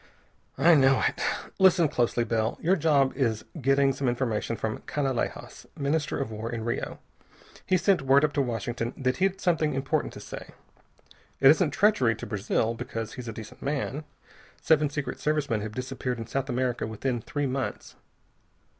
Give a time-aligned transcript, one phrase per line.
[0.57, 1.21] "I know it.
[1.59, 2.57] Listen closely, Bell.
[2.59, 6.97] Your job is getting some information from Canalejas, Minister of War in Rio.
[7.67, 10.55] He sent word up to Washington that he'd something important to say.
[11.39, 14.03] It isn't treachery to Brazil, because he's a decent man.
[14.59, 17.95] Seven Secret Service men have disappeared in South America within three months.